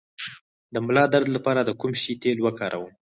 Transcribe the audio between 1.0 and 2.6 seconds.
درد لپاره د کوم شي تېل